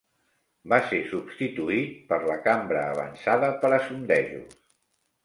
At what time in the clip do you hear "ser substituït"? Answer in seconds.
0.91-1.99